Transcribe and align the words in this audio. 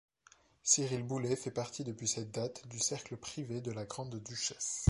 Cyrille 0.63 1.03
Boulay 1.03 1.35
fait 1.35 1.51
partie 1.51 1.83
depuis 1.83 2.07
cette 2.07 2.31
date 2.31 2.67
du 2.67 2.79
cercle 2.79 3.17
privé 3.17 3.61
de 3.61 3.69
la 3.69 3.85
grande-duchesse. 3.85 4.79